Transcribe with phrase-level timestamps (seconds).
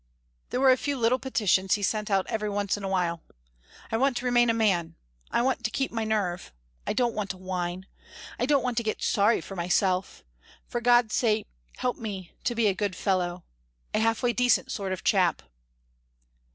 [0.49, 3.21] There were a few little petitions he sent out every once in a while.
[3.91, 4.95] "I want to remain a man!
[5.29, 6.51] I want to keep my nerve.
[6.87, 7.85] I don't want to whine.
[8.39, 10.23] I don't want to get sorry for myself.
[10.67, 11.45] For God's sake
[11.77, 13.43] help me to be a good fellow
[13.93, 15.43] a half way decent sort of chap!"